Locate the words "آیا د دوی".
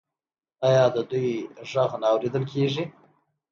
0.67-1.29